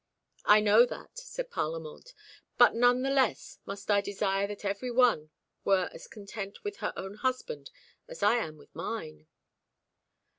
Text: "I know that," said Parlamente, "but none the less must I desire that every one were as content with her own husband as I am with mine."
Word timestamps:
"I 0.45 0.61
know 0.61 0.87
that," 0.87 1.15
said 1.19 1.51
Parlamente, 1.51 2.15
"but 2.57 2.73
none 2.73 3.03
the 3.03 3.11
less 3.11 3.59
must 3.67 3.91
I 3.91 4.01
desire 4.01 4.47
that 4.47 4.65
every 4.65 4.89
one 4.89 5.29
were 5.63 5.91
as 5.93 6.07
content 6.07 6.63
with 6.63 6.77
her 6.77 6.91
own 6.97 7.13
husband 7.13 7.69
as 8.07 8.23
I 8.23 8.37
am 8.37 8.57
with 8.57 8.73
mine." 8.73 9.27